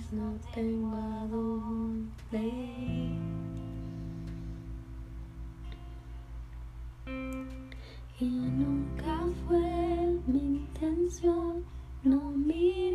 vez 0.00 0.12
no 0.12 0.36
tengo 0.54 0.94
a 0.94 1.26
dónde 1.26 2.46
ir. 2.46 3.20
Y 8.20 8.24
nunca 8.26 9.18
fue 9.46 10.20
mi 10.26 10.38
intención 10.38 11.64
no 12.04 12.30
mirarme 12.30 12.89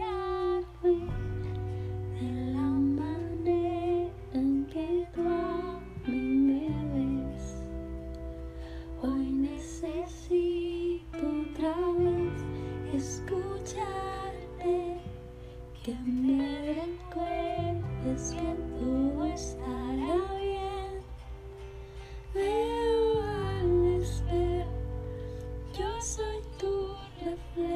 tu 27.25 27.31
reflejo, 27.31 27.74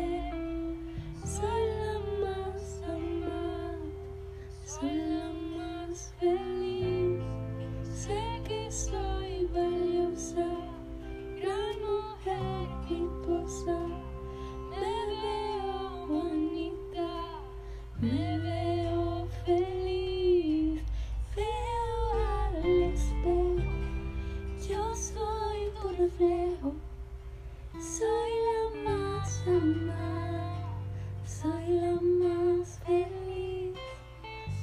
la 31.80 31.94
más 31.94 32.80
feliz. 32.86 33.76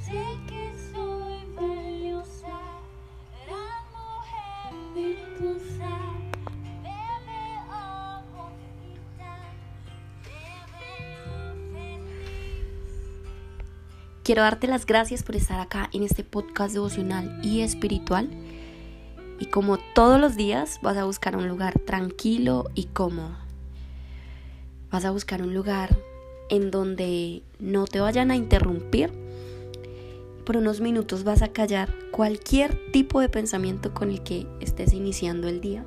Sé 0.04 0.22
que 0.48 0.72
soy 0.92 1.38
valiosa, 1.54 2.58
gran 3.46 3.82
mujer 3.92 4.94
virtuosa. 4.94 6.06
Quiero 14.22 14.42
darte 14.42 14.66
las 14.66 14.86
gracias 14.86 15.22
por 15.22 15.36
estar 15.36 15.60
acá 15.60 15.88
en 15.92 16.02
este 16.02 16.24
podcast 16.24 16.74
devocional 16.74 17.40
y 17.44 17.60
espiritual. 17.60 18.28
Y 19.38 19.46
como 19.46 19.78
todos 19.94 20.20
los 20.20 20.34
días 20.34 20.80
vas 20.82 20.96
a 20.96 21.04
buscar 21.04 21.36
un 21.36 21.46
lugar 21.46 21.78
tranquilo 21.78 22.64
y 22.74 22.86
cómodo. 22.86 23.36
Vas 24.90 25.04
a 25.04 25.12
buscar 25.12 25.42
un 25.42 25.54
lugar 25.54 25.96
en 26.48 26.70
donde 26.70 27.42
no 27.58 27.86
te 27.86 28.00
vayan 28.00 28.30
a 28.30 28.36
interrumpir. 28.36 29.12
Por 30.44 30.56
unos 30.56 30.80
minutos 30.80 31.24
vas 31.24 31.42
a 31.42 31.48
callar 31.48 31.92
cualquier 32.12 32.92
tipo 32.92 33.20
de 33.20 33.28
pensamiento 33.28 33.92
con 33.92 34.10
el 34.10 34.22
que 34.22 34.46
estés 34.60 34.92
iniciando 34.92 35.48
el 35.48 35.60
día. 35.60 35.84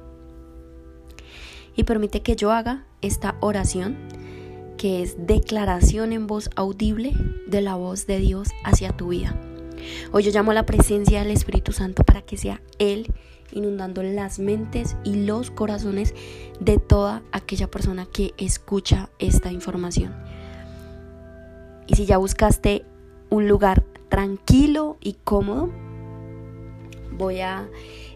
Y 1.75 1.84
permite 1.86 2.22
que 2.22 2.36
yo 2.36 2.52
haga 2.52 2.86
esta 3.02 3.38
oración 3.40 3.98
que 4.78 5.02
es 5.02 5.16
declaración 5.28 6.14
en 6.14 6.28
voz 6.28 6.50
audible 6.56 7.14
de 7.48 7.62
la 7.62 7.75
voz 7.75 8.08
de 8.08 8.19
Dios 8.19 8.50
hacia 8.64 8.96
tu 8.96 9.09
vida. 9.09 9.36
Hoy 10.12 10.24
yo 10.24 10.31
llamo 10.31 10.52
a 10.52 10.56
la 10.56 10.66
presencia 10.66 11.19
del 11.19 11.31
Espíritu 11.31 11.72
Santo 11.72 12.03
para 12.03 12.22
que 12.22 12.38
sea 12.38 12.62
Él 12.80 13.14
inundando 13.52 14.03
las 14.03 14.40
mentes 14.40 14.96
y 15.03 15.25
los 15.25 15.52
corazones 15.52 16.14
de 16.59 16.78
toda 16.78 17.24
aquella 17.31 17.69
persona 17.69 18.06
que 18.06 18.34
escucha 18.38 19.09
esta 19.19 19.52
información. 19.52 20.14
Y 21.89 21.95
si 21.95 22.05
ya 22.05 22.17
buscaste 22.17 22.85
un 23.31 23.47
lugar 23.47 23.83
tranquilo 24.09 24.97
y 25.01 25.13
cómodo, 25.23 25.72
voy 27.17 27.39
a 27.39 27.67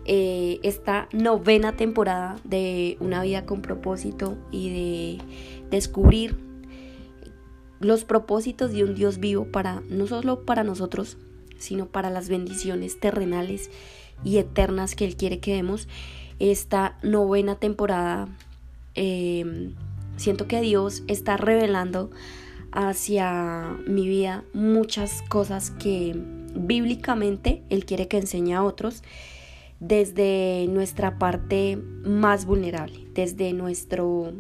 eh, 0.06 0.60
esta 0.62 1.10
novena 1.12 1.76
temporada 1.76 2.36
de 2.44 2.98
Una 3.00 3.24
vida 3.24 3.46
con 3.48 3.64
propósito 3.64 4.38
y 4.52 4.70
de 4.70 5.24
descubrir 5.72 6.38
los 7.80 8.06
propósitos 8.06 8.74
de 8.74 8.84
un 8.84 8.94
Dios 8.94 9.18
vivo 9.18 9.46
para 9.46 9.82
no 9.90 10.06
solo 10.06 10.46
para 10.46 10.64
nosotros, 10.64 11.18
sino 11.58 11.88
para 11.88 12.12
las 12.12 12.30
bendiciones 12.30 13.00
terrenales 13.00 13.72
y 14.24 14.38
eternas 14.38 14.96
que 14.96 15.06
Él 15.06 15.16
quiere 15.16 15.40
que 15.40 15.56
demos. 15.56 15.88
Esta 16.38 17.00
novena 17.02 17.56
temporada, 17.56 18.28
eh, 18.94 19.72
siento 20.16 20.48
que 20.48 20.62
Dios 20.62 21.02
está 21.08 21.38
revelando 21.38 22.12
hacia 22.74 23.78
mi 23.88 24.08
vida 24.08 24.44
muchas 24.54 25.22
cosas 25.30 25.72
que 25.72 26.20
bíblicamente 26.56 27.64
Él 27.70 27.86
quiere 27.86 28.08
que 28.08 28.18
enseñe 28.18 28.54
a 28.54 28.64
otros 28.64 29.04
desde 29.80 30.66
nuestra 30.70 31.20
parte 31.20 31.78
más 32.04 32.46
vulnerable, 32.46 33.08
desde 33.14 33.54
nuestro 33.54 34.34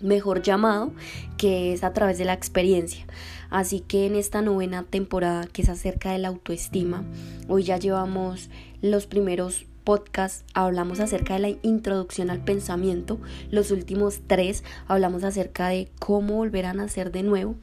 mejor 0.00 0.42
llamado, 0.42 0.92
que 1.38 1.72
es 1.72 1.82
a 1.82 1.92
través 1.92 2.18
de 2.18 2.24
la 2.24 2.34
experiencia. 2.34 3.06
Así 3.50 3.80
que 3.80 4.06
en 4.06 4.16
esta 4.16 4.42
novena 4.42 4.82
temporada, 4.82 5.46
que 5.46 5.62
es 5.62 5.68
acerca 5.68 6.12
de 6.12 6.18
la 6.18 6.28
autoestima, 6.28 7.04
hoy 7.48 7.62
ya 7.62 7.78
llevamos 7.78 8.50
los 8.82 9.06
primeros 9.06 9.66
podcasts, 9.84 10.44
hablamos 10.54 11.00
acerca 11.00 11.34
de 11.34 11.40
la 11.40 11.48
introducción 11.62 12.30
al 12.30 12.42
pensamiento, 12.42 13.20
los 13.50 13.70
últimos 13.70 14.20
tres 14.26 14.64
hablamos 14.88 15.24
acerca 15.24 15.68
de 15.68 15.90
cómo 15.98 16.34
volver 16.34 16.66
a 16.66 16.74
nacer 16.74 17.12
de 17.12 17.22
nuevo. 17.22 17.54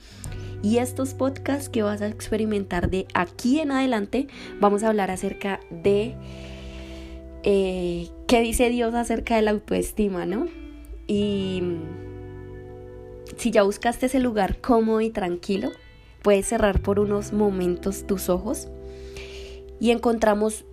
Y 0.64 0.78
estos 0.78 1.16
podcasts 1.16 1.70
que 1.70 1.82
vas 1.82 2.02
a 2.02 2.08
experimentar 2.08 2.90
de 2.90 3.08
aquí 3.16 3.60
en 3.60 3.72
adelante, 3.72 4.28
vamos 4.60 4.84
a 4.84 4.90
hablar 4.90 5.10
acerca 5.10 5.60
de 5.72 6.16
eh, 7.44 8.10
qué 8.28 8.42
dice 8.42 8.70
Dios 8.70 8.94
acerca 8.94 9.36
de 9.36 9.42
la 9.42 9.52
autoestima, 9.52 10.28
¿no? 10.28 10.48
Y 11.08 11.64
si 13.38 13.50
ya 13.50 13.64
buscaste 13.64 14.06
ese 14.06 14.20
lugar 14.20 14.62
cómodo 14.62 15.02
y 15.02 15.10
tranquilo, 15.10 15.72
puedes 16.22 16.46
cerrar 16.46 16.82
por 16.82 17.00
unos 17.00 17.34
momentos 17.34 18.06
tus 18.06 18.30
ojos 18.30 18.68
y 19.80 19.90
encontramos 19.90 20.66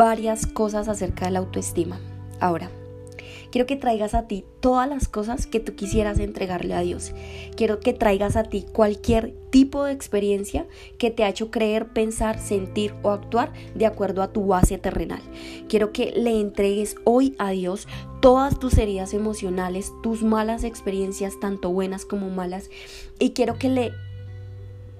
varias 0.00 0.46
cosas 0.46 0.88
acerca 0.88 1.26
de 1.26 1.32
la 1.32 1.40
autoestima. 1.40 2.00
Ahora, 2.40 2.70
quiero 3.50 3.66
que 3.66 3.76
traigas 3.76 4.14
a 4.14 4.26
ti 4.26 4.46
todas 4.60 4.88
las 4.88 5.08
cosas 5.08 5.46
que 5.46 5.60
tú 5.60 5.76
quisieras 5.76 6.18
entregarle 6.18 6.72
a 6.72 6.80
Dios. 6.80 7.12
Quiero 7.54 7.80
que 7.80 7.92
traigas 7.92 8.34
a 8.36 8.44
ti 8.44 8.64
cualquier 8.72 9.34
tipo 9.50 9.84
de 9.84 9.92
experiencia 9.92 10.66
que 10.96 11.10
te 11.10 11.22
ha 11.22 11.28
hecho 11.28 11.50
creer, 11.50 11.88
pensar, 11.88 12.38
sentir 12.38 12.94
o 13.02 13.10
actuar 13.10 13.52
de 13.74 13.84
acuerdo 13.84 14.22
a 14.22 14.32
tu 14.32 14.46
base 14.46 14.78
terrenal. 14.78 15.20
Quiero 15.68 15.92
que 15.92 16.12
le 16.12 16.40
entregues 16.40 16.96
hoy 17.04 17.34
a 17.38 17.50
Dios 17.50 17.86
todas 18.22 18.58
tus 18.58 18.78
heridas 18.78 19.12
emocionales, 19.12 19.92
tus 20.02 20.22
malas 20.22 20.64
experiencias, 20.64 21.38
tanto 21.40 21.72
buenas 21.72 22.06
como 22.06 22.30
malas, 22.30 22.70
y 23.18 23.32
quiero 23.32 23.58
que 23.58 23.68
le 23.68 23.92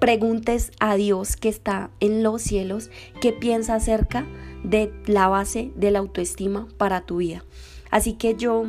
preguntes 0.01 0.71
a 0.79 0.95
Dios 0.95 1.37
que 1.37 1.47
está 1.47 1.91
en 1.99 2.23
los 2.23 2.41
cielos 2.41 2.89
qué 3.21 3.33
piensa 3.33 3.75
acerca 3.75 4.25
de 4.63 4.91
la 5.05 5.27
base 5.27 5.71
de 5.75 5.91
la 5.91 5.99
autoestima 5.99 6.67
para 6.77 7.01
tu 7.01 7.17
vida. 7.17 7.45
Así 7.91 8.13
que 8.13 8.35
yo 8.35 8.65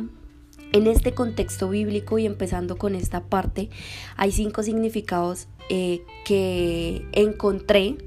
en 0.73 0.85
este 0.85 1.15
contexto 1.15 1.69
bíblico 1.69 2.19
y 2.19 2.27
empezando 2.27 2.77
con 2.77 2.93
esta 2.93 3.23
parte, 3.23 3.71
hay 4.15 4.31
cinco 4.31 4.61
significados 4.61 5.47
eh, 5.69 6.03
que 6.23 7.03
encontré 7.13 7.97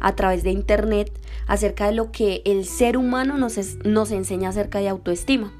a 0.00 0.14
través 0.14 0.42
de 0.42 0.50
internet 0.50 1.10
acerca 1.46 1.86
de 1.86 1.92
lo 1.92 2.12
que 2.12 2.42
el 2.44 2.66
ser 2.66 2.98
humano 2.98 3.38
nos, 3.38 3.56
es, 3.56 3.78
nos 3.82 4.10
enseña 4.10 4.50
acerca 4.50 4.80
de 4.80 4.90
autoestima. 4.90 5.54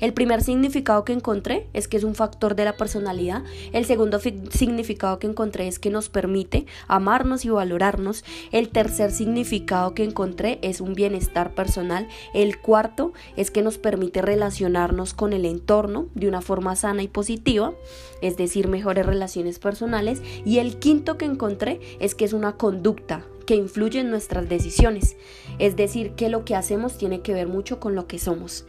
El 0.00 0.12
primer 0.12 0.42
significado 0.42 1.04
que 1.04 1.12
encontré 1.12 1.66
es 1.72 1.88
que 1.88 1.96
es 1.96 2.04
un 2.04 2.14
factor 2.14 2.54
de 2.54 2.64
la 2.64 2.76
personalidad. 2.76 3.42
El 3.72 3.84
segundo 3.84 4.18
significado 4.20 5.18
que 5.18 5.26
encontré 5.26 5.68
es 5.68 5.78
que 5.78 5.90
nos 5.90 6.08
permite 6.08 6.66
amarnos 6.88 7.44
y 7.44 7.50
valorarnos. 7.50 8.24
El 8.52 8.68
tercer 8.68 9.10
significado 9.10 9.94
que 9.94 10.04
encontré 10.04 10.58
es 10.62 10.80
un 10.80 10.94
bienestar 10.94 11.54
personal. 11.54 12.08
El 12.32 12.60
cuarto 12.60 13.12
es 13.36 13.50
que 13.50 13.62
nos 13.62 13.78
permite 13.78 14.22
relacionarnos 14.22 15.14
con 15.14 15.32
el 15.32 15.44
entorno 15.44 16.08
de 16.14 16.28
una 16.28 16.40
forma 16.40 16.76
sana 16.76 17.02
y 17.02 17.08
positiva, 17.08 17.72
es 18.20 18.36
decir, 18.36 18.68
mejores 18.68 19.06
relaciones 19.06 19.58
personales. 19.58 20.22
Y 20.44 20.58
el 20.58 20.78
quinto 20.78 21.18
que 21.18 21.24
encontré 21.24 21.80
es 22.00 22.14
que 22.14 22.24
es 22.24 22.32
una 22.32 22.56
conducta 22.56 23.24
que 23.46 23.56
influye 23.56 24.00
en 24.00 24.10
nuestras 24.10 24.48
decisiones. 24.48 25.16
Es 25.58 25.76
decir, 25.76 26.12
que 26.12 26.28
lo 26.28 26.44
que 26.44 26.54
hacemos 26.54 26.96
tiene 26.98 27.20
que 27.20 27.34
ver 27.34 27.46
mucho 27.46 27.78
con 27.78 27.94
lo 27.94 28.06
que 28.06 28.18
somos. 28.18 28.64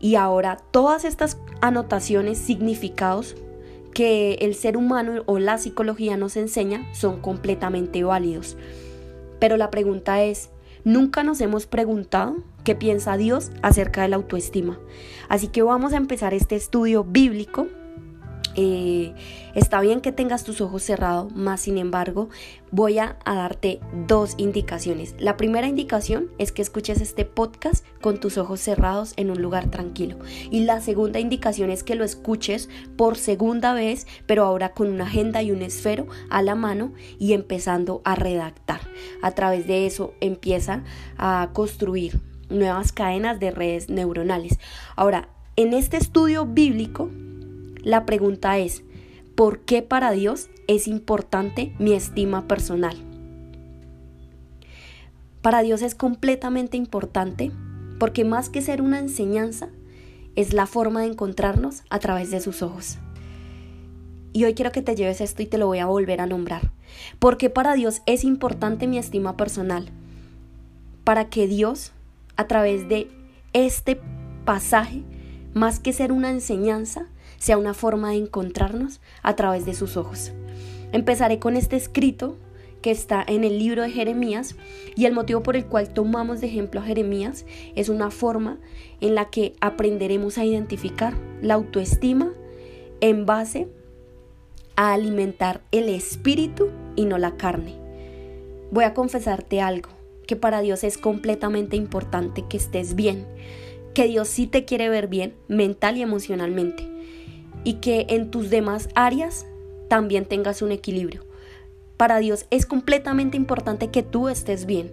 Y 0.00 0.14
ahora 0.14 0.58
todas 0.70 1.04
estas 1.04 1.38
anotaciones, 1.60 2.38
significados 2.38 3.36
que 3.94 4.34
el 4.34 4.54
ser 4.54 4.76
humano 4.76 5.22
o 5.26 5.38
la 5.38 5.58
psicología 5.58 6.16
nos 6.16 6.36
enseña 6.36 6.86
son 6.94 7.20
completamente 7.20 8.04
válidos. 8.04 8.56
Pero 9.40 9.56
la 9.56 9.70
pregunta 9.70 10.22
es, 10.22 10.50
¿nunca 10.84 11.22
nos 11.22 11.40
hemos 11.40 11.66
preguntado 11.66 12.36
qué 12.64 12.74
piensa 12.74 13.16
Dios 13.16 13.50
acerca 13.62 14.02
de 14.02 14.08
la 14.08 14.16
autoestima? 14.16 14.78
Así 15.28 15.48
que 15.48 15.62
vamos 15.62 15.92
a 15.92 15.96
empezar 15.96 16.34
este 16.34 16.56
estudio 16.56 17.04
bíblico 17.04 17.66
eh, 18.60 19.14
está 19.54 19.80
bien 19.80 20.00
que 20.00 20.10
tengas 20.10 20.42
tus 20.42 20.60
ojos 20.60 20.82
cerrados, 20.82 21.32
más 21.32 21.60
sin 21.60 21.78
embargo 21.78 22.28
voy 22.72 22.98
a, 22.98 23.16
darte 23.24 23.78
dos 24.08 24.34
indicaciones. 24.36 25.14
La 25.20 25.36
primera 25.36 25.68
indicación 25.68 26.32
es 26.38 26.50
que 26.50 26.62
escuches 26.62 27.00
este 27.00 27.24
podcast 27.24 27.86
con 28.00 28.18
tus 28.18 28.36
ojos 28.36 28.58
cerrados 28.58 29.12
en 29.14 29.30
un 29.30 29.40
lugar 29.40 29.70
tranquilo. 29.70 30.18
Y 30.50 30.64
la 30.64 30.80
segunda 30.80 31.20
indicación 31.20 31.70
es 31.70 31.84
que 31.84 31.94
lo 31.94 32.02
escuches 32.02 32.68
por 32.96 33.16
segunda 33.16 33.74
vez, 33.74 34.08
pero 34.26 34.44
ahora 34.44 34.72
con 34.72 34.88
una 34.88 35.04
agenda 35.04 35.40
y 35.40 35.52
un 35.52 35.62
esfero 35.62 36.08
a 36.28 36.42
la 36.42 36.56
mano 36.56 36.92
y 37.20 37.34
empezando 37.34 38.02
a 38.04 38.16
redactar. 38.16 38.80
A 39.22 39.30
través 39.36 39.68
de 39.68 39.86
eso 39.86 40.14
empieza 40.20 40.82
a 41.16 41.50
construir 41.52 42.18
nuevas 42.50 42.90
cadenas 42.90 43.38
de 43.38 43.52
redes 43.52 43.88
neuronales. 43.88 44.58
Ahora, 44.96 45.28
en 45.54 45.74
este 45.74 45.96
estudio 45.96 46.44
bíblico, 46.44 47.08
la 47.88 48.04
pregunta 48.04 48.58
es, 48.58 48.82
¿por 49.34 49.60
qué 49.60 49.80
para 49.80 50.10
Dios 50.10 50.50
es 50.66 50.86
importante 50.86 51.72
mi 51.78 51.94
estima 51.94 52.46
personal? 52.46 52.98
Para 55.40 55.62
Dios 55.62 55.80
es 55.80 55.94
completamente 55.94 56.76
importante 56.76 57.50
porque 57.98 58.26
más 58.26 58.50
que 58.50 58.60
ser 58.60 58.82
una 58.82 58.98
enseñanza, 58.98 59.70
es 60.36 60.52
la 60.52 60.66
forma 60.66 61.00
de 61.00 61.06
encontrarnos 61.06 61.82
a 61.88 61.98
través 61.98 62.30
de 62.30 62.42
sus 62.42 62.60
ojos. 62.60 62.98
Y 64.34 64.44
hoy 64.44 64.52
quiero 64.52 64.70
que 64.70 64.82
te 64.82 64.94
lleves 64.94 65.22
esto 65.22 65.42
y 65.42 65.46
te 65.46 65.56
lo 65.56 65.66
voy 65.66 65.78
a 65.78 65.86
volver 65.86 66.20
a 66.20 66.26
nombrar. 66.26 66.70
Porque 67.18 67.48
para 67.48 67.72
Dios 67.72 68.02
es 68.04 68.22
importante 68.22 68.86
mi 68.86 68.98
estima 68.98 69.38
personal. 69.38 69.88
Para 71.04 71.30
que 71.30 71.46
Dios, 71.46 71.92
a 72.36 72.46
través 72.46 72.86
de 72.86 73.08
este 73.54 73.98
pasaje, 74.44 75.04
más 75.54 75.80
que 75.80 75.94
ser 75.94 76.12
una 76.12 76.30
enseñanza, 76.30 77.08
sea 77.38 77.56
una 77.56 77.74
forma 77.74 78.10
de 78.10 78.16
encontrarnos 78.16 79.00
a 79.22 79.36
través 79.36 79.64
de 79.64 79.74
sus 79.74 79.96
ojos. 79.96 80.32
Empezaré 80.92 81.38
con 81.38 81.56
este 81.56 81.76
escrito 81.76 82.36
que 82.82 82.90
está 82.90 83.24
en 83.26 83.44
el 83.44 83.58
libro 83.58 83.82
de 83.82 83.90
Jeremías 83.90 84.54
y 84.94 85.06
el 85.06 85.12
motivo 85.12 85.42
por 85.42 85.56
el 85.56 85.66
cual 85.66 85.92
tomamos 85.92 86.40
de 86.40 86.46
ejemplo 86.46 86.80
a 86.80 86.84
Jeremías 86.84 87.44
es 87.74 87.88
una 87.88 88.10
forma 88.10 88.58
en 89.00 89.14
la 89.14 89.30
que 89.30 89.54
aprenderemos 89.60 90.38
a 90.38 90.44
identificar 90.44 91.14
la 91.42 91.54
autoestima 91.54 92.32
en 93.00 93.26
base 93.26 93.68
a 94.76 94.92
alimentar 94.92 95.60
el 95.72 95.88
espíritu 95.88 96.68
y 96.94 97.04
no 97.04 97.18
la 97.18 97.36
carne. 97.36 97.74
Voy 98.70 98.84
a 98.84 98.94
confesarte 98.94 99.60
algo, 99.60 99.90
que 100.26 100.36
para 100.36 100.60
Dios 100.60 100.84
es 100.84 100.98
completamente 100.98 101.74
importante 101.74 102.44
que 102.48 102.58
estés 102.58 102.94
bien, 102.94 103.26
que 103.94 104.06
Dios 104.06 104.28
sí 104.28 104.46
te 104.46 104.64
quiere 104.64 104.88
ver 104.88 105.08
bien 105.08 105.34
mental 105.48 105.96
y 105.96 106.02
emocionalmente 106.02 106.97
y 107.68 107.74
que 107.74 108.06
en 108.08 108.30
tus 108.30 108.48
demás 108.48 108.88
áreas 108.94 109.44
también 109.88 110.24
tengas 110.24 110.62
un 110.62 110.72
equilibrio. 110.72 111.26
Para 111.98 112.16
Dios 112.16 112.46
es 112.48 112.64
completamente 112.64 113.36
importante 113.36 113.90
que 113.90 114.02
tú 114.02 114.30
estés 114.30 114.64
bien. 114.64 114.90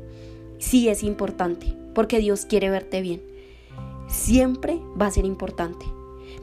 Sí 0.57 0.89
es 0.89 1.01
importante, 1.01 1.73
porque 1.93 2.19
Dios 2.19 2.45
quiere 2.45 2.69
verte 2.69 2.99
bien. 2.99 3.23
Siempre 4.09 4.81
va 5.01 5.05
a 5.05 5.11
ser 5.11 5.23
importante. 5.23 5.85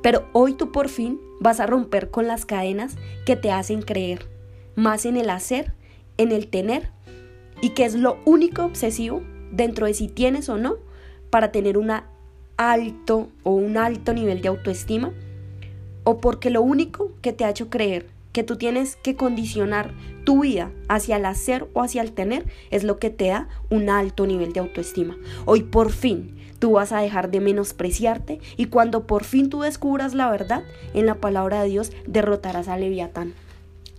Pero 0.02 0.26
hoy 0.32 0.54
tú 0.54 0.72
por 0.72 0.88
fin 0.88 1.20
vas 1.38 1.60
a 1.60 1.66
romper 1.66 2.08
con 2.08 2.26
las 2.26 2.46
cadenas 2.46 2.96
que 3.26 3.36
te 3.36 3.50
hacen 3.50 3.82
creer, 3.82 4.26
más 4.74 5.04
en 5.04 5.18
el 5.18 5.28
hacer, 5.28 5.74
en 6.16 6.32
el 6.32 6.48
tener, 6.48 6.88
y 7.60 7.74
que 7.74 7.84
es 7.84 7.94
lo 7.94 8.16
único 8.24 8.64
obsesivo 8.64 9.22
dentro 9.50 9.84
de 9.84 9.92
si 9.92 10.08
tienes 10.08 10.48
o 10.48 10.56
no 10.56 10.76
para 11.28 11.52
tener 11.52 11.76
un 11.76 11.92
alto 12.56 13.28
o 13.42 13.50
un 13.50 13.76
alto 13.76 14.14
nivel 14.14 14.40
de 14.40 14.48
autoestima 14.48 15.12
o 16.04 16.18
porque 16.18 16.50
lo 16.50 16.62
único 16.62 17.12
que 17.22 17.32
te 17.32 17.44
ha 17.44 17.50
hecho 17.50 17.70
creer 17.70 18.06
que 18.32 18.42
tú 18.42 18.56
tienes 18.56 18.96
que 18.96 19.14
condicionar 19.14 19.92
tu 20.24 20.42
vida 20.42 20.70
hacia 20.88 21.16
el 21.16 21.26
hacer 21.26 21.68
o 21.74 21.82
hacia 21.82 22.02
el 22.02 22.12
tener 22.12 22.46
es 22.70 22.82
lo 22.82 22.98
que 22.98 23.10
te 23.10 23.28
da 23.28 23.48
un 23.70 23.90
alto 23.90 24.26
nivel 24.26 24.52
de 24.52 24.60
autoestima. 24.60 25.16
Hoy 25.44 25.62
por 25.62 25.92
fin 25.92 26.36
tú 26.58 26.72
vas 26.72 26.92
a 26.92 27.00
dejar 27.00 27.30
de 27.30 27.40
menospreciarte 27.40 28.40
y 28.56 28.66
cuando 28.66 29.06
por 29.06 29.24
fin 29.24 29.50
tú 29.50 29.60
descubras 29.60 30.14
la 30.14 30.30
verdad 30.30 30.62
en 30.94 31.06
la 31.06 31.16
palabra 31.16 31.62
de 31.62 31.68
Dios 31.68 31.92
derrotarás 32.06 32.68
a 32.68 32.78
Leviatán 32.78 33.34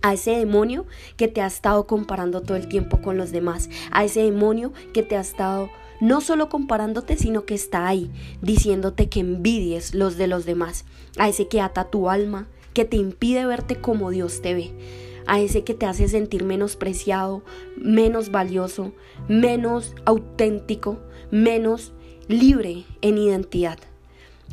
a 0.04 0.12
ese 0.12 0.32
demonio 0.32 0.84
que 1.16 1.28
te 1.28 1.40
ha 1.40 1.46
estado 1.46 1.86
comparando 1.86 2.42
todo 2.42 2.58
el 2.58 2.68
tiempo 2.68 3.00
con 3.00 3.16
los 3.16 3.32
demás, 3.32 3.70
a 3.90 4.04
ese 4.04 4.20
demonio 4.20 4.74
que 4.92 5.02
te 5.02 5.16
ha 5.16 5.20
estado 5.20 5.70
no 6.04 6.20
solo 6.20 6.50
comparándote, 6.50 7.16
sino 7.16 7.46
que 7.46 7.54
está 7.54 7.88
ahí, 7.88 8.10
diciéndote 8.42 9.08
que 9.08 9.20
envidies 9.20 9.94
los 9.94 10.18
de 10.18 10.26
los 10.26 10.44
demás, 10.44 10.84
a 11.16 11.30
ese 11.30 11.48
que 11.48 11.62
ata 11.62 11.88
tu 11.88 12.10
alma, 12.10 12.46
que 12.74 12.84
te 12.84 12.98
impide 12.98 13.46
verte 13.46 13.80
como 13.80 14.10
Dios 14.10 14.42
te 14.42 14.52
ve, 14.52 14.70
a 15.26 15.40
ese 15.40 15.64
que 15.64 15.72
te 15.72 15.86
hace 15.86 16.06
sentir 16.08 16.44
menospreciado, 16.44 17.42
menos 17.78 18.30
valioso, 18.30 18.92
menos 19.28 19.94
auténtico, 20.04 20.98
menos 21.30 21.94
libre 22.28 22.84
en 23.00 23.16
identidad. 23.16 23.78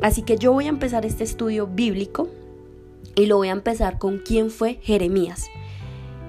Así 0.01 0.21
que 0.21 0.37
yo 0.37 0.53
voy 0.53 0.67
a 0.67 0.69
empezar 0.69 1.05
este 1.05 1.25
estudio 1.25 1.67
bíblico 1.67 2.29
y 3.13 3.25
lo 3.25 3.35
voy 3.35 3.49
a 3.49 3.53
empezar 3.53 3.99
con 3.99 4.19
quién 4.19 4.51
fue 4.51 4.79
Jeremías. 4.83 5.47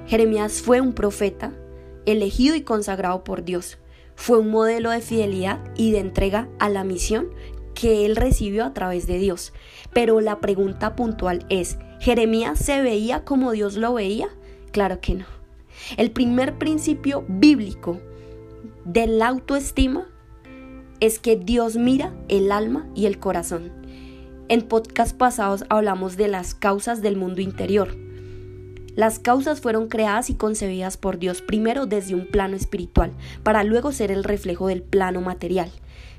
Jeremías 0.09 0.63
fue 0.63 0.81
un 0.81 0.95
profeta 0.95 1.53
elegido 2.07 2.57
y 2.57 2.63
consagrado 2.63 3.23
por 3.23 3.45
Dios. 3.45 3.79
Fue 4.15 4.39
un 4.39 4.51
modelo 4.51 4.91
de 4.91 5.01
fidelidad 5.01 5.61
y 5.77 5.93
de 5.93 5.99
entrega 5.99 6.49
a 6.59 6.69
la 6.69 6.85
misión 6.85 7.29
que 7.75 8.05
él 8.07 8.17
recibió 8.17 8.65
a 8.65 8.75
través 8.75 9.07
de 9.07 9.19
Dios. 9.19 9.53
Pero 9.93 10.21
la 10.21 10.41
pregunta 10.41 10.95
puntual 10.95 11.47
es, 11.49 11.79
¿Jeremías 12.01 12.59
se 12.59 12.83
veía 12.83 13.25
como 13.25 13.53
Dios 13.53 13.77
lo 13.77 13.95
veía? 13.95 14.29
Claro 14.71 15.01
que 15.01 15.15
no. 15.15 15.27
El 15.97 16.11
primer 16.11 16.59
principio 16.59 17.25
bíblico 17.29 18.01
de 18.85 19.07
la 19.07 19.29
autoestima 19.29 20.09
es 21.01 21.19
que 21.19 21.37
Dios 21.37 21.77
mira 21.77 22.13
el 22.29 22.53
alma 22.53 22.89
y 22.95 23.07
el 23.07 23.19
corazón. 23.19 23.73
En 24.49 24.63
podcast 24.63 25.17
pasados 25.17 25.65
hablamos 25.69 26.17
de 26.17 26.29
las 26.29 26.55
causas 26.55 27.03
del 27.03 27.17
mundo 27.17 27.41
interior. 27.41 27.97
Las 28.95 29.19
causas 29.19 29.63
fueron 29.63 29.89
creadas 29.89 30.29
y 30.29 30.35
concebidas 30.35 30.99
por 30.99 31.19
Dios 31.19 31.41
primero 31.41 31.87
desde 31.87 32.15
un 32.15 32.27
plano 32.27 32.57
espiritual, 32.57 33.13
para 33.43 33.65
luego 33.65 33.91
ser 33.91 34.11
el 34.11 34.23
reflejo 34.23 34.69
del 34.69 34.83
plano 34.83 35.23
material. 35.23 35.71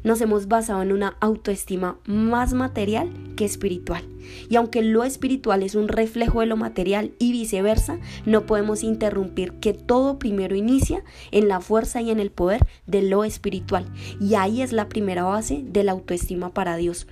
Nos 0.03 0.19
hemos 0.21 0.47
basado 0.47 0.81
en 0.81 0.91
una 0.91 1.15
autoestima 1.21 1.97
más 2.05 2.53
material 2.53 3.11
que 3.37 3.45
espiritual. 3.45 4.03
Y 4.49 4.55
aunque 4.55 4.81
lo 4.81 5.03
espiritual 5.03 5.61
es 5.61 5.75
un 5.75 5.87
reflejo 5.87 6.39
de 6.39 6.47
lo 6.47 6.57
material 6.57 7.13
y 7.19 7.31
viceversa, 7.31 7.99
no 8.25 8.47
podemos 8.47 8.83
interrumpir 8.83 9.53
que 9.53 9.73
todo 9.73 10.17
primero 10.17 10.55
inicia 10.55 11.03
en 11.31 11.47
la 11.47 11.61
fuerza 11.61 12.01
y 12.01 12.09
en 12.09 12.19
el 12.19 12.31
poder 12.31 12.65
de 12.87 13.03
lo 13.03 13.23
espiritual. 13.23 13.85
Y 14.19 14.33
ahí 14.33 14.63
es 14.63 14.73
la 14.73 14.89
primera 14.89 15.23
base 15.23 15.63
de 15.63 15.83
la 15.83 15.91
autoestima 15.91 16.53
para 16.53 16.75
Dios. 16.75 17.07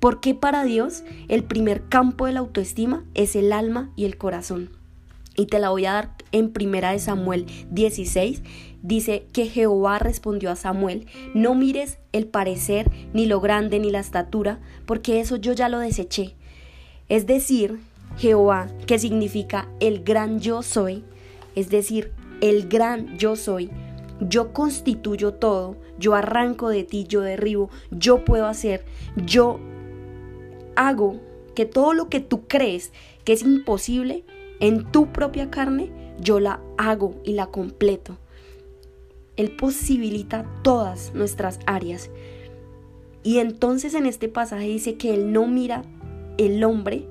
Porque 0.00 0.34
para 0.34 0.64
Dios 0.64 1.04
el 1.28 1.44
primer 1.44 1.84
campo 1.88 2.26
de 2.26 2.32
la 2.32 2.40
autoestima 2.40 3.04
es 3.14 3.36
el 3.36 3.52
alma 3.52 3.92
y 3.94 4.04
el 4.04 4.16
corazón. 4.16 4.75
Y 5.36 5.46
te 5.46 5.58
la 5.58 5.70
voy 5.70 5.86
a 5.86 5.92
dar 5.92 6.10
en 6.32 6.50
primera 6.50 6.92
de 6.92 6.98
Samuel 6.98 7.46
16. 7.70 8.42
Dice 8.82 9.26
que 9.32 9.46
Jehová 9.46 9.98
respondió 9.98 10.50
a 10.50 10.56
Samuel, 10.56 11.06
no 11.34 11.54
mires 11.54 11.98
el 12.12 12.26
parecer, 12.26 12.90
ni 13.12 13.26
lo 13.26 13.40
grande, 13.40 13.78
ni 13.78 13.90
la 13.90 14.00
estatura, 14.00 14.60
porque 14.86 15.20
eso 15.20 15.36
yo 15.36 15.52
ya 15.52 15.68
lo 15.68 15.78
deseché. 15.78 16.34
Es 17.08 17.26
decir, 17.26 17.78
Jehová, 18.16 18.68
que 18.86 18.98
significa 18.98 19.68
el 19.80 20.02
gran 20.02 20.40
yo 20.40 20.62
soy, 20.62 21.04
es 21.54 21.68
decir, 21.68 22.12
el 22.40 22.68
gran 22.68 23.18
yo 23.18 23.36
soy, 23.36 23.70
yo 24.20 24.52
constituyo 24.52 25.34
todo, 25.34 25.76
yo 25.98 26.14
arranco 26.14 26.68
de 26.68 26.84
ti, 26.84 27.04
yo 27.04 27.20
derribo, 27.20 27.70
yo 27.90 28.24
puedo 28.24 28.46
hacer, 28.46 28.84
yo 29.16 29.60
hago 30.76 31.20
que 31.54 31.66
todo 31.66 31.92
lo 31.92 32.08
que 32.08 32.20
tú 32.20 32.46
crees 32.46 32.92
que 33.24 33.32
es 33.32 33.42
imposible 33.42 34.24
en 34.60 34.90
tu 34.90 35.12
propia 35.12 35.50
carne, 35.50 35.90
yo 36.20 36.40
la 36.40 36.60
hago 36.78 37.20
y 37.24 37.32
la 37.32 37.46
completo. 37.46 38.18
Él 39.36 39.50
posibilita 39.50 40.46
todas 40.62 41.14
nuestras 41.14 41.58
áreas. 41.66 42.10
Y 43.22 43.38
entonces 43.38 43.94
en 43.94 44.06
este 44.06 44.28
pasaje 44.28 44.66
dice 44.66 44.96
que 44.96 45.14
Él 45.14 45.32
no 45.32 45.46
mira 45.46 45.82
el 46.38 46.62
hombre, 46.64 47.06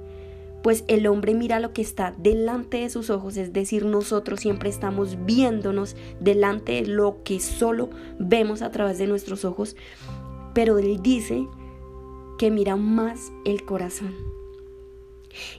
pues 0.64 0.84
el 0.88 1.06
hombre 1.06 1.36
mira 1.36 1.60
lo 1.60 1.74
que 1.74 1.84
está 1.84 2.16
delante 2.18 2.78
de 2.78 2.90
sus 2.90 3.12
ojos, 3.12 3.38
es 3.38 3.54
decir, 3.54 3.86
nosotros 3.86 4.40
siempre 4.40 4.70
estamos 4.70 5.24
viéndonos 5.26 5.96
delante 6.20 6.82
de 6.82 6.88
lo 6.88 7.22
que 7.24 7.40
solo 7.40 7.92
vemos 8.18 8.64
a 8.64 8.72
través 8.72 8.98
de 8.98 9.06
nuestros 9.06 9.46
ojos, 9.46 9.76
pero 10.56 10.80
Él 10.80 11.02
dice 11.04 11.48
que 12.40 12.50
mira 12.50 12.76
más 12.78 13.32
el 13.46 13.64
corazón. 13.64 14.16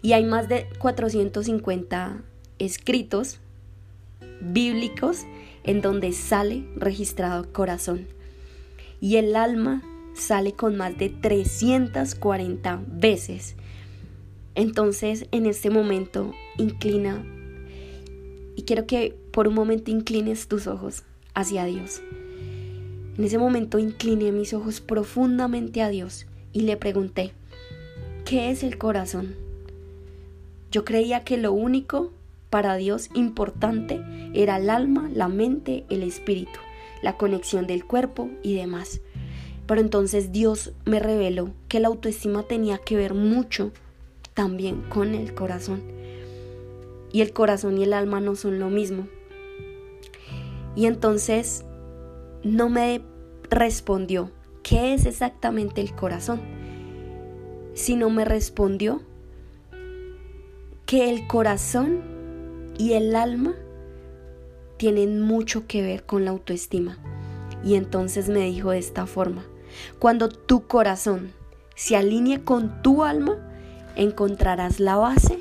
Y 0.02 0.12
hay 0.12 0.24
más 0.24 0.48
de 0.48 0.68
450 0.78 2.22
escritos 2.58 3.40
bíblicos 4.40 5.24
en 5.64 5.82
donde 5.82 6.12
sale 6.12 6.68
registrado 6.76 7.52
corazón. 7.52 8.06
Y 9.00 9.16
el 9.16 9.36
alma 9.36 9.82
sale 10.14 10.52
con 10.52 10.76
más 10.76 10.96
de 10.96 11.10
340 11.10 12.82
veces. 12.86 13.56
Entonces, 14.54 15.26
en 15.32 15.46
este 15.46 15.68
momento, 15.68 16.32
inclina 16.56 17.24
y 18.56 18.62
quiero 18.62 18.86
que 18.86 19.14
por 19.32 19.46
un 19.46 19.54
momento 19.54 19.90
inclines 19.90 20.48
tus 20.48 20.66
ojos 20.66 21.04
hacia 21.34 21.66
Dios. 21.66 22.00
En 23.16 23.24
ese 23.24 23.38
momento 23.38 23.78
incliné 23.78 24.32
mis 24.32 24.54
ojos 24.54 24.80
profundamente 24.80 25.82
a 25.82 25.90
Dios 25.90 26.26
y 26.52 26.62
le 26.62 26.76
pregunté, 26.76 27.32
¿qué 28.24 28.50
es 28.50 28.62
el 28.62 28.78
corazón? 28.78 29.45
Yo 30.70 30.84
creía 30.84 31.24
que 31.24 31.36
lo 31.36 31.52
único 31.52 32.12
para 32.50 32.76
Dios 32.76 33.10
importante 33.14 34.02
era 34.34 34.56
el 34.56 34.70
alma, 34.70 35.10
la 35.12 35.28
mente, 35.28 35.84
el 35.88 36.02
espíritu, 36.02 36.58
la 37.02 37.16
conexión 37.16 37.66
del 37.66 37.84
cuerpo 37.84 38.30
y 38.42 38.54
demás. 38.54 39.00
Pero 39.66 39.80
entonces 39.80 40.32
Dios 40.32 40.72
me 40.84 41.00
reveló 41.00 41.50
que 41.68 41.80
la 41.80 41.88
autoestima 41.88 42.44
tenía 42.44 42.78
que 42.78 42.96
ver 42.96 43.14
mucho 43.14 43.72
también 44.34 44.82
con 44.82 45.14
el 45.14 45.34
corazón. 45.34 45.82
Y 47.12 47.20
el 47.20 47.32
corazón 47.32 47.78
y 47.78 47.84
el 47.84 47.92
alma 47.92 48.20
no 48.20 48.36
son 48.36 48.58
lo 48.58 48.68
mismo. 48.68 49.08
Y 50.76 50.86
entonces 50.86 51.64
no 52.42 52.68
me 52.68 53.00
respondió 53.50 54.30
qué 54.62 54.94
es 54.94 55.06
exactamente 55.06 55.80
el 55.80 55.94
corazón, 55.94 56.40
sino 57.74 58.10
me 58.10 58.24
respondió 58.24 59.02
que 60.86 61.10
el 61.10 61.26
corazón 61.26 62.00
y 62.78 62.92
el 62.92 63.16
alma 63.16 63.54
tienen 64.76 65.20
mucho 65.20 65.66
que 65.66 65.82
ver 65.82 66.04
con 66.04 66.24
la 66.24 66.30
autoestima. 66.30 66.96
Y 67.64 67.74
entonces 67.74 68.28
me 68.28 68.44
dijo 68.46 68.70
de 68.70 68.78
esta 68.78 69.06
forma, 69.06 69.44
cuando 69.98 70.28
tu 70.28 70.68
corazón 70.68 71.32
se 71.74 71.96
alinee 71.96 72.44
con 72.44 72.82
tu 72.82 73.02
alma, 73.02 73.36
encontrarás 73.96 74.78
la 74.78 74.94
base 74.96 75.40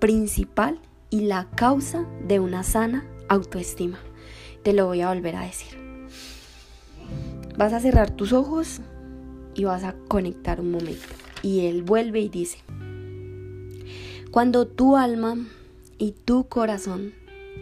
principal 0.00 0.80
y 1.10 1.20
la 1.20 1.48
causa 1.54 2.04
de 2.26 2.40
una 2.40 2.64
sana 2.64 3.06
autoestima. 3.28 3.98
Te 4.64 4.72
lo 4.72 4.86
voy 4.86 5.00
a 5.00 5.14
volver 5.14 5.36
a 5.36 5.42
decir. 5.42 5.78
Vas 7.56 7.72
a 7.72 7.80
cerrar 7.80 8.10
tus 8.10 8.32
ojos 8.32 8.80
y 9.54 9.64
vas 9.64 9.84
a 9.84 9.94
conectar 10.08 10.60
un 10.60 10.72
momento. 10.72 11.06
Y 11.42 11.66
él 11.66 11.82
vuelve 11.82 12.20
y 12.20 12.28
dice, 12.28 12.58
cuando 14.30 14.66
tu 14.66 14.96
alma 14.96 15.36
y 15.98 16.12
tu 16.12 16.48
corazón 16.48 17.12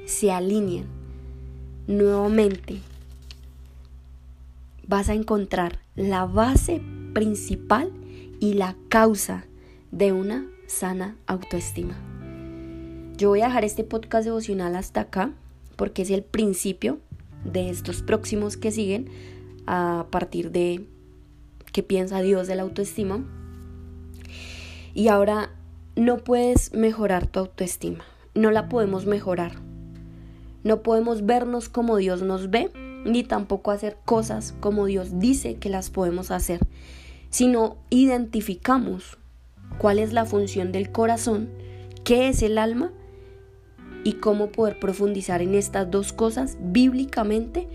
se 0.05 0.33
alineen 0.33 0.87
nuevamente, 1.87 2.81
vas 4.87 5.09
a 5.09 5.15
encontrar 5.15 5.79
la 5.95 6.27
base 6.27 6.83
principal 7.15 7.93
y 8.41 8.55
la 8.55 8.77
causa 8.89 9.45
de 9.93 10.13
una 10.13 10.47
sana 10.67 11.17
autoestima. 11.27 11.95
Yo 13.17 13.31
voy 13.31 13.41
a 13.41 13.47
dejar 13.47 13.65
este 13.65 13.85
podcast 13.85 14.25
devocional 14.25 14.77
hasta 14.77 15.03
acá 15.03 15.33
porque 15.77 16.03
es 16.03 16.11
el 16.11 16.23
principio 16.23 16.99
de 17.45 17.71
estos 17.71 18.03
próximos 18.03 18.57
que 18.57 18.73
siguen 18.73 19.09
a 19.67 20.07
partir 20.11 20.51
de 20.51 20.85
qué 21.73 21.83
piensa 21.83 22.21
Dios 22.23 22.49
de 22.49 22.57
la 22.57 22.63
autoestima. 22.63 23.25
Y 24.95 25.09
ahora 25.09 25.51
no 25.97 26.19
puedes 26.19 26.75
mejorar 26.75 27.27
tu 27.27 27.41
autoestima, 27.41 28.05
no 28.35 28.51
la 28.51 28.69
podemos 28.69 29.07
mejorar. 29.07 29.53
No 30.63 30.83
podemos 30.83 31.25
vernos 31.25 31.71
como 31.71 31.97
Dios 31.97 32.23
nos 32.23 32.51
ve, 32.51 32.71
ni 33.07 33.23
tampoco 33.25 33.71
hacer 33.71 33.97
cosas 34.05 34.55
como 34.61 34.85
Dios 34.85 35.19
dice 35.19 35.57
que 35.57 35.71
las 35.71 35.89
podemos 35.89 36.31
hacer, 36.31 36.61
sino 37.31 37.79
identificamos 37.89 39.17
cuál 39.79 39.99
es 39.99 40.13
la 40.13 40.27
función 40.27 40.71
del 40.71 40.93
corazón, 40.93 41.49
qué 42.05 42.29
es 42.29 42.43
el 42.43 42.59
alma 42.59 42.93
y 44.05 44.15
cómo 44.15 44.49
poder 44.49 44.79
profundizar 44.79 45.41
en 45.41 45.55
estas 45.55 45.91
dos 45.91 46.13
cosas 46.13 46.59
bíblicamente 46.61 47.69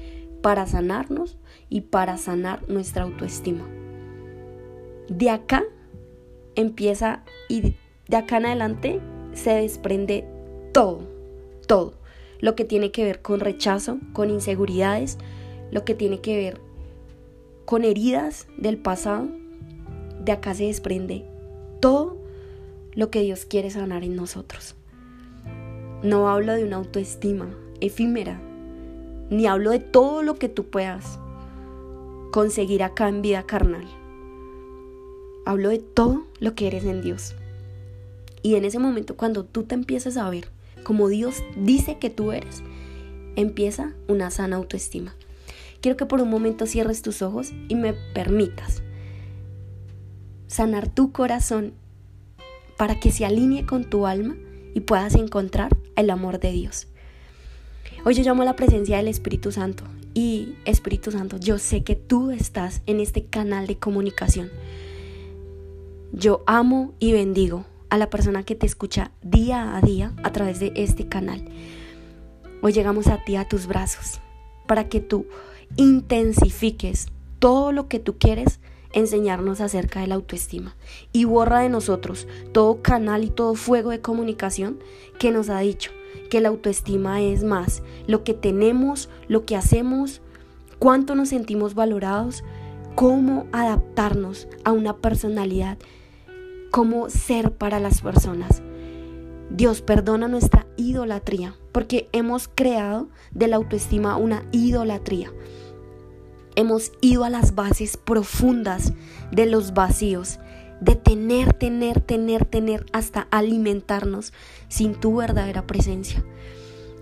para 0.44 0.68
sanarnos 0.68 1.38
y 1.70 1.82
para 1.82 2.18
sanar 2.18 2.70
nuestra 2.70 3.04
autoestima. 3.04 3.68
De 5.10 5.30
acá 5.30 5.64
empieza 6.56 7.24
y 7.50 7.76
de 8.12 8.18
acá 8.18 8.38
en 8.38 8.46
adelante 8.46 9.00
se 9.34 9.52
desprende 9.52 10.28
todo, 10.74 11.08
todo. 11.66 11.94
Lo 12.42 12.58
que 12.58 12.66
tiene 12.66 12.92
que 12.92 13.06
ver 13.06 13.22
con 13.22 13.40
rechazo, 13.40 14.00
con 14.12 14.30
inseguridades, 14.30 15.18
lo 15.72 15.86
que 15.86 15.96
tiene 15.96 16.20
que 16.20 16.36
ver 16.36 16.60
con 17.64 17.86
heridas 17.86 18.48
del 18.58 18.78
pasado. 18.78 19.30
De 20.26 20.34
acá 20.34 20.54
se 20.54 20.66
desprende 20.66 21.26
todo 21.80 22.18
lo 22.94 23.10
que 23.10 23.22
Dios 23.22 23.46
quiere 23.46 23.70
sanar 23.70 24.04
en 24.04 24.18
nosotros. 24.18 24.76
No 26.04 26.28
hablo 26.28 26.54
de 26.54 26.66
una 26.66 26.76
autoestima 26.76 27.48
efímera, 27.80 28.42
ni 29.30 29.48
hablo 29.48 29.72
de 29.72 29.80
todo 29.80 30.22
lo 30.22 30.36
que 30.36 30.50
tú 30.50 30.66
puedas 30.66 31.18
conseguir 32.34 32.84
acá 32.84 33.08
en 33.08 33.22
vida 33.22 33.44
carnal. 33.44 33.86
Hablo 35.46 35.70
de 35.70 35.80
todo 35.80 36.26
lo 36.42 36.56
que 36.56 36.68
eres 36.68 36.84
en 36.84 37.02
Dios. 37.02 37.36
Y 38.44 38.56
en 38.56 38.66
ese 38.66 38.80
momento 38.80 39.16
cuando 39.16 39.46
tú 39.46 39.64
te 39.64 39.76
empiezas 39.76 40.18
a 40.18 40.30
ver 40.30 40.50
como 40.84 41.10
Dios 41.10 41.44
dice 41.56 41.98
que 42.00 42.10
tú 42.10 42.32
eres, 42.32 42.64
empieza 43.36 43.94
una 44.08 44.32
sana 44.32 44.56
autoestima. 44.56 45.16
Quiero 45.80 45.98
que 45.98 46.06
por 46.06 46.22
un 46.22 46.30
momento 46.30 46.66
cierres 46.66 47.02
tus 47.02 47.22
ojos 47.22 47.54
y 47.70 47.76
me 47.76 47.94
permitas 47.94 48.84
sanar 50.48 50.90
tu 50.90 51.12
corazón 51.12 51.74
para 52.78 53.00
que 53.00 53.12
se 53.12 53.26
alinee 53.26 53.66
con 53.66 53.90
tu 53.90 54.06
alma 54.06 54.36
y 54.74 54.82
puedas 54.82 55.16
encontrar 55.16 55.76
el 55.96 56.10
amor 56.10 56.40
de 56.40 56.52
Dios. 56.52 56.88
Hoy 58.06 58.16
yo 58.16 58.24
llamo 58.24 58.42
a 58.42 58.46
la 58.46 58.56
presencia 58.56 58.98
del 58.98 59.08
Espíritu 59.08 59.52
Santo 59.52 59.84
y 60.14 60.56
Espíritu 60.66 61.12
Santo, 61.12 61.38
yo 61.38 61.58
sé 61.58 61.84
que 61.84 61.96
tú 61.96 62.32
estás 62.32 62.82
en 62.86 63.00
este 63.00 63.26
canal 63.26 63.68
de 63.68 63.78
comunicación. 63.78 64.50
Yo 66.12 66.44
amo 66.46 66.94
y 67.00 67.14
bendigo 67.14 67.66
a 67.92 67.98
la 67.98 68.10
persona 68.10 68.44
que 68.44 68.56
te 68.56 68.66
escucha 68.66 69.12
día 69.22 69.76
a 69.76 69.82
día 69.82 70.14
a 70.24 70.32
través 70.32 70.62
de 70.62 70.72
este 70.76 71.08
canal. 71.08 71.44
Hoy 72.62 72.72
llegamos 72.72 73.08
a 73.08 73.22
ti, 73.24 73.36
a 73.36 73.48
tus 73.48 73.68
brazos, 73.68 74.22
para 74.66 74.88
que 74.88 75.02
tú 75.02 75.28
intensifiques 75.76 77.08
todo 77.40 77.74
lo 77.74 77.90
que 77.90 78.00
tú 78.00 78.18
quieres 78.18 78.62
enseñarnos 78.94 79.60
acerca 79.60 80.00
de 80.00 80.08
la 80.08 80.16
autoestima 80.16 80.76
y 81.12 81.26
borra 81.26 81.60
de 81.60 81.70
nosotros 81.70 82.28
todo 82.54 82.82
canal 82.82 83.26
y 83.26 83.30
todo 83.30 83.56
fuego 83.56 83.90
de 83.90 84.00
comunicación 84.00 84.80
que 85.20 85.32
nos 85.32 85.50
ha 85.50 85.60
dicho 85.60 85.92
que 86.30 86.40
la 86.40 86.50
autoestima 86.50 87.22
es 87.22 87.44
más 87.44 87.84
lo 88.08 88.24
que 88.24 88.34
tenemos, 88.34 89.10
lo 89.28 89.46
que 89.46 89.58
hacemos, 89.58 90.22
cuánto 90.80 91.14
nos 91.14 91.30
sentimos 91.30 91.76
valorados, 91.76 92.44
cómo 92.96 93.48
adaptarnos 93.52 94.48
a 94.64 94.72
una 94.72 94.96
personalidad, 94.96 95.78
cómo 96.72 97.10
ser 97.10 97.52
para 97.54 97.80
las 97.80 98.02
personas. 98.02 98.62
Dios 99.50 99.82
perdona 99.82 100.28
nuestra 100.28 100.66
idolatría 100.78 101.56
porque 101.72 102.10
hemos 102.14 102.48
creado 102.48 103.10
de 103.32 103.48
la 103.48 103.58
autoestima 103.58 104.18
una 104.18 104.46
idolatría 104.52 105.32
hemos 106.56 106.92
ido 107.02 107.24
a 107.24 107.30
las 107.30 107.56
bases 107.56 107.98
profundas 107.98 108.94
de 109.32 109.46
los 109.46 109.74
vacíos, 109.74 110.40
de 110.80 110.96
tener, 110.96 111.54
tener, 111.54 112.02
tener, 112.02 112.46
tener, 112.46 112.86
hasta 112.92 113.28
alimentarnos 113.32 114.34
sin 114.68 114.96
tu 114.96 115.18
verdadera 115.18 115.68
presencia. 115.68 116.24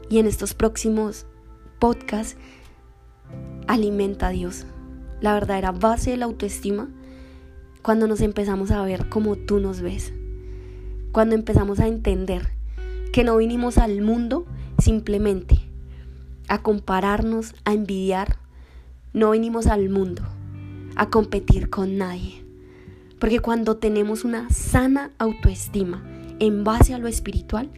Y 0.09 0.19
en 0.19 0.27
estos 0.27 0.53
próximos 0.53 1.25
podcasts, 1.79 2.35
alimenta 3.67 4.27
a 4.27 4.31
Dios. 4.31 4.65
La 5.21 5.33
verdadera 5.33 5.71
base 5.71 6.11
de 6.11 6.17
la 6.17 6.25
autoestima, 6.25 6.89
cuando 7.81 8.07
nos 8.07 8.21
empezamos 8.21 8.71
a 8.71 8.83
ver 8.83 9.09
como 9.09 9.35
tú 9.35 9.59
nos 9.59 9.81
ves, 9.81 10.13
cuando 11.11 11.35
empezamos 11.35 11.79
a 11.79 11.87
entender 11.87 12.51
que 13.11 13.23
no 13.23 13.37
vinimos 13.37 13.77
al 13.77 14.01
mundo 14.01 14.45
simplemente 14.77 15.59
a 16.47 16.61
compararnos, 16.61 17.55
a 17.65 17.73
envidiar, 17.73 18.37
no 19.13 19.31
venimos 19.31 19.67
al 19.67 19.89
mundo 19.89 20.23
a 20.95 21.09
competir 21.09 21.69
con 21.69 21.97
nadie. 21.97 22.43
Porque 23.19 23.39
cuando 23.39 23.77
tenemos 23.77 24.23
una 24.23 24.49
sana 24.49 25.11
autoestima 25.17 26.03
en 26.39 26.63
base 26.63 26.93
a 26.93 26.97
lo 26.97 27.07
espiritual, 27.07 27.69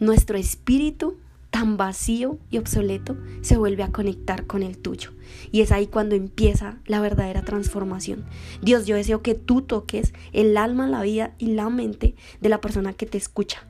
nuestro 0.00 0.36
espíritu 0.36 1.16
tan 1.56 1.78
vacío 1.78 2.38
y 2.50 2.58
obsoleto 2.58 3.16
se 3.40 3.56
vuelve 3.56 3.82
a 3.82 3.90
conectar 3.90 4.46
con 4.46 4.62
el 4.62 4.76
tuyo. 4.76 5.12
Y 5.50 5.62
es 5.62 5.72
ahí 5.72 5.86
cuando 5.86 6.14
empieza 6.14 6.80
la 6.84 7.00
verdadera 7.00 7.46
transformación. 7.46 8.26
Dios, 8.60 8.84
yo 8.84 8.94
deseo 8.94 9.22
que 9.22 9.34
tú 9.34 9.62
toques 9.62 10.12
el 10.34 10.58
alma, 10.58 10.86
la 10.86 11.00
vida 11.00 11.34
y 11.38 11.46
la 11.54 11.70
mente 11.70 12.14
de 12.42 12.50
la 12.50 12.60
persona 12.60 12.92
que 12.92 13.06
te 13.06 13.16
escucha. 13.16 13.66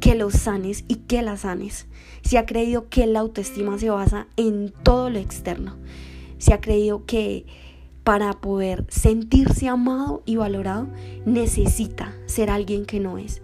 Que 0.00 0.14
lo 0.14 0.30
sanes 0.30 0.86
y 0.88 0.94
que 0.94 1.20
la 1.20 1.36
sanes. 1.36 1.88
Se 2.22 2.38
ha 2.38 2.46
creído 2.46 2.88
que 2.88 3.06
la 3.06 3.20
autoestima 3.20 3.78
se 3.78 3.90
basa 3.90 4.26
en 4.38 4.72
todo 4.82 5.10
lo 5.10 5.18
externo. 5.18 5.76
Se 6.38 6.54
ha 6.54 6.62
creído 6.62 7.04
que 7.04 7.44
para 8.02 8.32
poder 8.40 8.86
sentirse 8.88 9.68
amado 9.68 10.22
y 10.24 10.36
valorado 10.36 10.88
necesita 11.26 12.16
ser 12.24 12.48
alguien 12.48 12.86
que 12.86 12.98
no 12.98 13.18
es. 13.18 13.42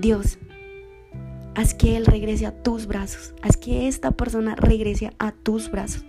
Dios, 0.00 0.38
haz 1.54 1.74
que 1.74 1.96
Él 1.96 2.06
regrese 2.06 2.46
a 2.46 2.62
tus 2.62 2.86
brazos, 2.86 3.34
haz 3.42 3.56
que 3.56 3.88
esta 3.88 4.12
persona 4.12 4.54
regrese 4.56 5.12
a 5.18 5.32
tus 5.32 5.70
brazos. 5.70 6.04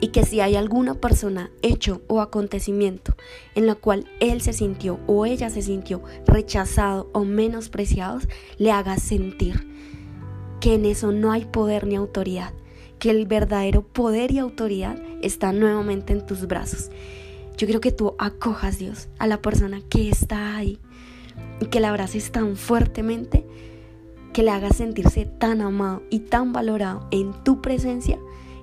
Y 0.00 0.08
que 0.08 0.24
si 0.24 0.40
hay 0.40 0.56
alguna 0.56 0.94
persona, 0.94 1.52
hecho 1.62 2.02
o 2.08 2.20
acontecimiento 2.20 3.14
en 3.54 3.66
la 3.68 3.76
cual 3.76 4.08
él 4.18 4.40
se 4.40 4.52
sintió 4.52 4.98
o 5.06 5.26
ella 5.26 5.48
se 5.48 5.62
sintió 5.62 6.02
rechazado 6.26 7.08
o 7.12 7.24
menospreciado, 7.24 8.18
le 8.58 8.72
hagas 8.72 9.00
sentir 9.00 9.68
que 10.60 10.74
en 10.74 10.86
eso 10.86 11.12
no 11.12 11.30
hay 11.30 11.44
poder 11.44 11.86
ni 11.86 11.94
autoridad, 11.94 12.52
que 12.98 13.10
el 13.10 13.26
verdadero 13.26 13.82
poder 13.82 14.32
y 14.32 14.38
autoridad 14.38 14.96
está 15.22 15.52
nuevamente 15.52 16.12
en 16.12 16.26
tus 16.26 16.48
brazos. 16.48 16.90
Yo 17.56 17.66
quiero 17.66 17.80
que 17.80 17.92
tú 17.92 18.14
acojas, 18.18 18.78
Dios, 18.78 19.08
a 19.18 19.26
la 19.26 19.40
persona 19.40 19.82
que 19.88 20.08
está 20.08 20.56
ahí 20.56 20.80
y 21.60 21.66
que 21.66 21.80
la 21.80 21.90
abraces 21.90 22.32
tan 22.32 22.56
fuertemente 22.56 23.46
que 24.32 24.42
le 24.42 24.50
hagas 24.50 24.76
sentirse 24.76 25.26
tan 25.26 25.60
amado 25.60 26.02
y 26.10 26.20
tan 26.20 26.52
valorado 26.52 27.06
en 27.10 27.32
tu 27.44 27.60
presencia 27.60 28.18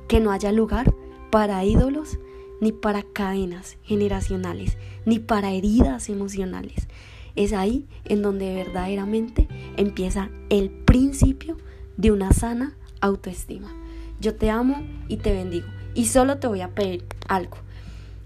que 0.08 0.20
no 0.20 0.32
haya 0.32 0.52
lugar 0.52 0.94
para 1.32 1.64
ídolos 1.64 2.18
ni 2.62 2.72
para 2.72 3.04
cadenas 3.04 3.78
generacionales, 3.84 4.78
ni 5.06 5.20
para 5.20 5.52
heridas 5.52 6.10
emocionales. 6.10 6.88
Es 7.36 7.54
ahí 7.54 7.88
en 8.06 8.22
donde 8.22 8.54
verdaderamente 8.54 9.48
empieza 9.78 10.30
el 10.50 10.70
principio 10.70 11.58
de 11.96 12.12
una 12.12 12.34
sana 12.34 12.76
autoestima. 13.02 13.72
Yo 14.20 14.36
te 14.36 14.50
amo 14.50 14.84
y 15.08 15.18
te 15.18 15.32
bendigo. 15.32 15.68
Y 15.96 16.06
solo 16.06 16.38
te 16.38 16.48
voy 16.48 16.62
a 16.62 16.76
pedir 16.76 17.06
algo. 17.28 17.58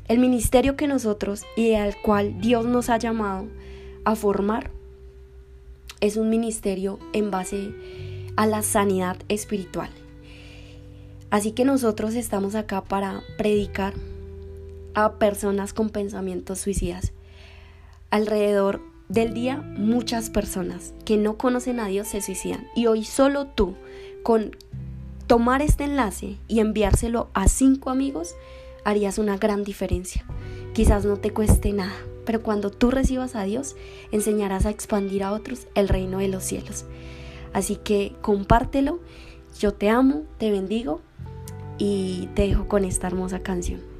El 0.07 0.19
ministerio 0.19 0.75
que 0.75 0.87
nosotros 0.87 1.43
y 1.55 1.73
al 1.73 1.95
cual 2.01 2.41
Dios 2.41 2.65
nos 2.65 2.89
ha 2.89 2.97
llamado 2.97 3.47
a 4.03 4.15
formar 4.15 4.71
es 6.03 6.17
un 6.17 6.29
ministerio 6.29 6.99
en 7.13 7.31
base 7.31 7.71
a 8.35 8.45
la 8.45 8.61
sanidad 8.61 9.15
espiritual. 9.29 9.89
Así 11.29 11.53
que 11.53 11.63
nosotros 11.63 12.13
estamos 12.15 12.55
acá 12.55 12.83
para 12.83 13.23
predicar 13.37 13.93
a 14.95 15.13
personas 15.13 15.73
con 15.73 15.89
pensamientos 15.89 16.59
suicidas. 16.59 17.13
Alrededor 18.09 18.81
del 19.07 19.33
día 19.33 19.61
muchas 19.77 20.29
personas 20.29 20.93
que 21.05 21.15
no 21.15 21.37
conocen 21.37 21.79
a 21.79 21.87
Dios 21.87 22.09
se 22.09 22.21
suicidan 22.21 22.67
y 22.75 22.87
hoy 22.87 23.05
solo 23.05 23.47
tú 23.47 23.75
con 24.23 24.57
tomar 25.27 25.61
este 25.61 25.85
enlace 25.85 26.37
y 26.49 26.59
enviárselo 26.59 27.29
a 27.33 27.47
cinco 27.47 27.89
amigos 27.89 28.35
harías 28.83 29.19
una 29.19 29.37
gran 29.37 29.63
diferencia. 29.63 30.25
Quizás 30.73 31.05
no 31.05 31.15
te 31.15 31.31
cueste 31.31 31.71
nada, 31.71 31.95
pero 32.25 32.41
cuando 32.41 32.69
tú 32.69 32.91
recibas 32.91 33.35
a 33.35 33.43
Dios, 33.43 33.75
enseñarás 34.11 34.65
a 34.65 34.69
expandir 34.69 35.23
a 35.23 35.31
otros 35.31 35.67
el 35.75 35.87
reino 35.87 36.19
de 36.19 36.27
los 36.27 36.43
cielos. 36.43 36.85
Así 37.53 37.75
que 37.75 38.15
compártelo, 38.21 38.99
yo 39.59 39.73
te 39.73 39.89
amo, 39.89 40.23
te 40.37 40.51
bendigo 40.51 41.01
y 41.77 42.29
te 42.33 42.47
dejo 42.47 42.67
con 42.67 42.85
esta 42.85 43.07
hermosa 43.07 43.39
canción. 43.39 43.92